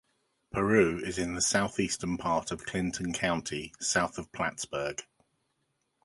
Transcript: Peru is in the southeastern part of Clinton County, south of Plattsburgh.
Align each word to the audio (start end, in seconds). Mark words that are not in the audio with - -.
Peru 0.51 0.97
is 1.05 1.19
in 1.19 1.35
the 1.35 1.41
southeastern 1.43 2.17
part 2.17 2.49
of 2.49 2.65
Clinton 2.65 3.13
County, 3.13 3.71
south 3.79 4.17
of 4.17 4.31
Plattsburgh. 4.31 5.03